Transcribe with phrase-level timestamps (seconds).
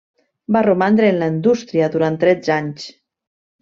[0.55, 2.93] Va romandre en la indústria durant tretze anys.